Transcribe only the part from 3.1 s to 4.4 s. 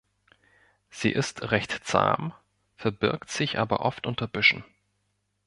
sich aber oft unter